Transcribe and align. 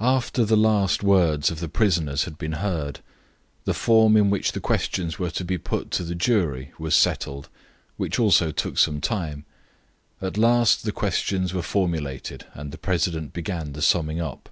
After 0.00 0.46
the 0.46 0.56
last 0.56 1.02
words 1.02 1.50
of 1.50 1.60
the 1.60 1.68
prisoners 1.68 2.24
had 2.24 2.38
been 2.38 2.52
heard, 2.52 3.00
the 3.66 3.74
form 3.74 4.16
in 4.16 4.30
which 4.30 4.52
the 4.52 4.60
questions 4.62 5.18
were 5.18 5.28
to 5.32 5.44
be 5.44 5.58
put 5.58 5.90
to 5.90 6.04
the 6.04 6.14
jury 6.14 6.72
was 6.78 6.94
settled, 6.94 7.50
which 7.98 8.18
also 8.18 8.50
took 8.50 8.78
some 8.78 8.98
time. 8.98 9.44
At 10.22 10.38
last 10.38 10.84
the 10.84 10.90
questions 10.92 11.52
were 11.52 11.60
formulated, 11.60 12.46
and 12.54 12.72
the 12.72 12.78
president 12.78 13.34
began 13.34 13.74
the 13.74 13.82
summing 13.82 14.22
up. 14.22 14.48